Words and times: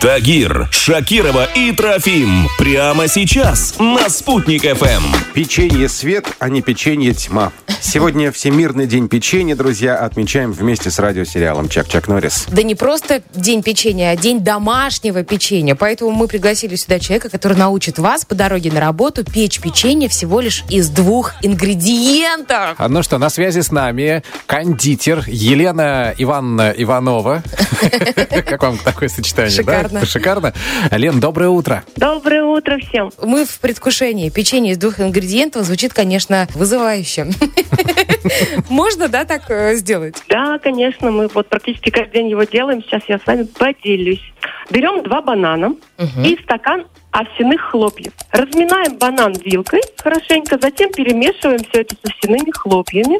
Тагир, 0.00 0.68
Шакирова 0.70 1.44
и 1.56 1.72
Трофим. 1.72 2.46
Прямо 2.56 3.08
сейчас 3.08 3.74
на 3.80 4.08
«Спутник 4.08 4.62
ФМ». 4.62 5.02
Печенье 5.34 5.88
свет, 5.88 6.36
а 6.38 6.48
не 6.48 6.62
печенье 6.62 7.14
тьма. 7.14 7.50
Сегодня 7.80 8.32
Всемирный 8.32 8.86
день 8.86 9.08
печенья, 9.08 9.54
друзья, 9.54 9.96
отмечаем 9.96 10.52
вместе 10.52 10.90
с 10.90 10.98
радиосериалом 10.98 11.68
Чак-Чак 11.68 12.08
Норрис. 12.08 12.46
Да 12.50 12.62
не 12.62 12.74
просто 12.74 13.22
день 13.34 13.62
печенья, 13.62 14.10
а 14.10 14.16
день 14.16 14.40
домашнего 14.40 15.22
печенья. 15.22 15.74
Поэтому 15.74 16.10
мы 16.10 16.26
пригласили 16.26 16.74
сюда 16.74 16.98
человека, 16.98 17.30
который 17.30 17.56
научит 17.56 17.98
вас 17.98 18.24
по 18.24 18.34
дороге 18.34 18.72
на 18.72 18.80
работу 18.80 19.24
печь 19.24 19.60
печенье 19.60 20.08
всего 20.08 20.40
лишь 20.40 20.64
из 20.68 20.88
двух 20.88 21.34
ингредиентов. 21.42 22.74
А 22.78 22.88
Ну 22.88 23.02
что, 23.02 23.18
на 23.18 23.30
связи 23.30 23.60
с 23.60 23.70
нами 23.70 24.22
кондитер 24.46 25.24
Елена 25.26 26.14
Ивановна 26.18 26.74
Иванова. 26.76 27.42
Как 28.30 28.62
вам 28.62 28.78
такое 28.78 29.08
сочетание? 29.08 29.54
Шикарно. 29.54 30.04
Шикарно. 30.04 30.52
Лен, 30.90 31.20
доброе 31.20 31.50
утро. 31.50 31.84
Доброе 31.96 32.44
утро 32.44 32.78
всем. 32.78 33.12
Мы 33.22 33.44
в 33.44 33.58
предвкушении. 33.60 34.30
Печенье 34.30 34.72
из 34.72 34.78
двух 34.78 35.00
ингредиентов 35.00 35.64
звучит, 35.64 35.94
конечно, 35.94 36.48
вызывающе. 36.54 37.28
Можно, 38.68 39.08
да, 39.08 39.24
так 39.24 39.50
э, 39.50 39.74
сделать? 39.76 40.22
Да, 40.28 40.58
конечно, 40.58 41.10
мы 41.10 41.28
вот 41.28 41.48
практически 41.48 41.90
каждый 41.90 42.14
день 42.14 42.30
его 42.30 42.44
делаем. 42.44 42.82
Сейчас 42.82 43.02
я 43.08 43.18
с 43.18 43.26
вами 43.26 43.44
поделюсь. 43.44 44.22
Берем 44.70 45.02
два 45.02 45.22
банана 45.22 45.74
и 46.24 46.38
стакан 46.42 46.86
овсяных 47.10 47.60
хлопьев. 47.60 48.12
Разминаем 48.30 48.96
банан 48.98 49.32
вилкой 49.44 49.80
хорошенько, 49.96 50.58
затем 50.60 50.90
перемешиваем 50.92 51.58
все 51.58 51.82
это 51.82 51.94
с 51.94 52.10
овсяными 52.10 52.50
хлопьями. 52.50 53.18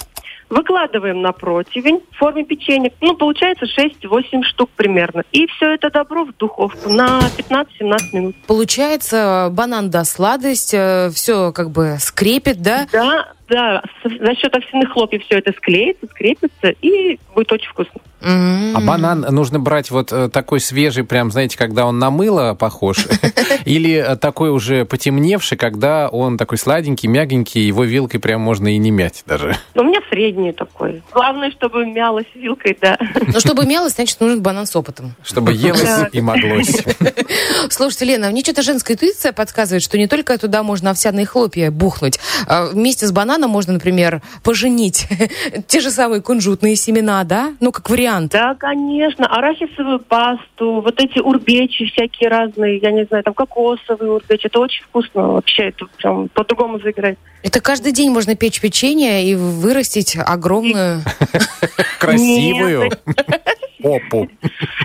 Выкладываем 0.50 1.20
на 1.20 1.32
противень 1.32 2.00
в 2.10 2.16
форме 2.16 2.42
печенья. 2.42 2.90
Ну, 3.02 3.14
получается 3.14 3.66
6-8 3.66 4.42
штук 4.44 4.70
примерно. 4.76 5.22
И 5.30 5.46
все 5.46 5.74
это 5.74 5.90
добро 5.90 6.24
в 6.24 6.34
духовку 6.38 6.88
на 6.88 7.20
15-17 7.36 7.98
минут. 8.14 8.36
Получается, 8.46 9.48
банан 9.52 9.90
даст 9.90 10.16
сладость, 10.16 10.74
все 11.14 11.52
как 11.52 11.70
бы 11.70 11.96
скрепит, 12.00 12.62
да? 12.62 12.86
Да, 12.90 13.32
да, 13.48 13.82
за 14.04 14.34
счет 14.34 14.54
овсяных 14.54 14.92
хлопьев 14.92 15.24
все 15.24 15.38
это 15.38 15.52
склеится, 15.52 16.06
скрепится 16.06 16.68
и 16.82 17.18
будет 17.34 17.52
очень 17.52 17.68
вкусно. 17.68 18.00
М. 18.20 18.76
А 18.76 18.80
банан 18.80 19.20
нужно 19.30 19.60
брать 19.60 19.90
вот 19.90 20.12
э, 20.12 20.28
такой 20.28 20.60
свежий, 20.60 21.04
прям, 21.04 21.30
знаете, 21.30 21.56
когда 21.56 21.86
он 21.86 21.98
на 21.98 22.10
мыло 22.10 22.54
похож? 22.54 23.06
Или 23.64 23.94
э, 23.94 24.16
такой 24.16 24.50
уже 24.50 24.84
потемневший, 24.84 25.56
когда 25.56 26.08
он 26.08 26.36
такой 26.36 26.58
сладенький, 26.58 27.08
мягенький, 27.08 27.62
его 27.62 27.84
вилкой 27.84 28.18
прям 28.20 28.40
можно 28.40 28.68
и 28.68 28.78
не 28.78 28.90
мять 28.90 29.22
даже? 29.26 29.56
Но 29.74 29.82
у 29.82 29.86
меня 29.86 30.00
средний 30.10 30.52
такой. 30.52 31.02
Главное, 31.12 31.50
чтобы 31.52 31.86
мялось 31.86 32.26
вилкой, 32.34 32.76
да. 32.80 32.98
Но 33.32 33.38
чтобы 33.38 33.66
мелось, 33.66 33.94
значит, 33.94 34.20
нужен 34.20 34.42
банан 34.42 34.66
с 34.66 34.74
опытом. 34.74 35.14
Чтобы 35.22 35.52
елось 35.52 36.08
и 36.12 36.20
моглось. 36.20 36.82
Слушайте, 37.70 38.04
Лена, 38.06 38.30
мне 38.30 38.42
что-то 38.42 38.62
женская 38.62 38.94
интуиция 38.94 39.32
подсказывает, 39.32 39.82
что 39.82 39.96
не 39.96 40.08
только 40.08 40.36
туда 40.38 40.62
можно 40.62 40.90
овсяные 40.90 41.26
хлопья 41.26 41.70
бухнуть. 41.70 42.18
а 42.46 42.66
Вместе 42.66 43.06
с 43.06 43.12
бананом 43.12 43.50
можно, 43.50 43.74
например, 43.74 44.22
поженить 44.42 45.06
те 45.68 45.80
же 45.80 45.90
самые 45.90 46.20
кунжутные 46.20 46.74
семена, 46.74 47.22
да? 47.24 47.52
Ну, 47.60 47.70
как 47.70 47.88
вариант. 47.88 48.07
Да, 48.30 48.54
конечно. 48.54 49.26
Арахисовую 49.26 50.00
пасту, 50.00 50.80
вот 50.80 51.00
эти 51.00 51.18
урбечи 51.18 51.86
всякие 51.86 52.28
разные, 52.28 52.78
я 52.78 52.90
не 52.90 53.04
знаю, 53.04 53.24
там 53.24 53.34
кокосовый 53.34 54.10
урбеч. 54.10 54.44
Это 54.44 54.60
очень 54.60 54.82
вкусно 54.84 55.28
вообще. 55.28 55.68
Это 55.68 55.86
прям 55.96 56.28
по-другому 56.28 56.78
заиграть. 56.78 57.18
Это 57.42 57.60
каждый 57.60 57.92
день 57.92 58.10
можно 58.10 58.34
печь 58.34 58.60
печенье 58.60 59.24
и 59.24 59.34
вырастить 59.34 60.16
огромную... 60.16 61.02
Красивую 61.98 62.90
опу. 63.82 64.28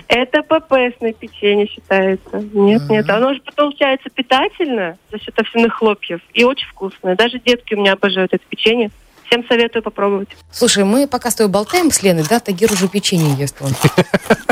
Это 0.08 0.42
ППСное 0.42 1.12
печенье 1.12 1.66
считается. 1.66 2.44
Нет, 2.52 2.82
нет. 2.88 3.08
Оно 3.10 3.34
же 3.34 3.40
получается 3.54 4.08
питательное 4.10 4.98
за 5.10 5.18
счет 5.18 5.38
овсяных 5.38 5.74
хлопьев 5.74 6.20
и 6.32 6.44
очень 6.44 6.68
вкусное. 6.68 7.16
Даже 7.16 7.38
детки 7.38 7.74
у 7.74 7.78
меня 7.78 7.92
обожают 7.94 8.32
это 8.32 8.44
печенье. 8.48 8.90
Всем 9.34 9.44
советую 9.48 9.82
попробовать. 9.82 10.28
Слушай, 10.52 10.84
мы 10.84 11.08
пока 11.08 11.28
с 11.28 11.34
тобой 11.34 11.50
болтаем 11.50 11.90
с 11.90 12.04
Леной, 12.04 12.24
да? 12.28 12.38
Тагир 12.38 12.72
уже 12.72 12.86
печенье 12.86 13.34
ест. 13.34 13.56
вон. 13.58 13.72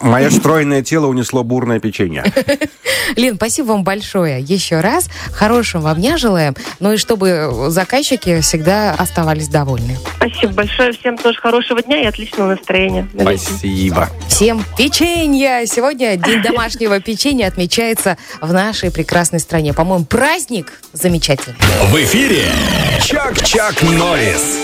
Мое 0.00 0.30
стройное 0.30 0.82
тело 0.82 1.06
унесло 1.06 1.44
бурное 1.44 1.78
печенье. 1.78 2.24
Лен, 3.16 3.36
спасибо 3.36 3.68
вам 3.68 3.84
большое 3.84 4.40
еще 4.40 4.80
раз. 4.80 5.08
Хорошего 5.32 5.82
вам 5.82 5.98
дня 5.98 6.16
желаем. 6.16 6.54
Ну 6.78 6.92
и 6.92 6.96
чтобы 6.96 7.50
заказчики 7.68 8.40
всегда 8.40 8.92
оставались 8.92 9.48
довольны. 9.48 9.98
Спасибо 10.16 10.52
большое. 10.54 10.92
Всем 10.92 11.18
тоже 11.18 11.38
хорошего 11.38 11.82
дня 11.82 12.02
и 12.02 12.06
отличного 12.06 12.50
настроения. 12.50 13.08
Спасибо. 13.18 14.08
Всем 14.28 14.64
печенья! 14.76 15.66
Сегодня 15.66 16.16
День 16.16 16.42
домашнего 16.44 17.00
печенья 17.00 17.46
отмечается 17.48 18.16
в 18.40 18.52
нашей 18.52 18.90
прекрасной 18.90 19.40
стране. 19.40 19.74
По-моему, 19.74 20.04
праздник 20.04 20.80
замечательный. 20.92 21.56
В 21.90 21.94
эфире 21.96 22.44
Чак-Чак 23.02 23.82
Норрис. 23.82 24.58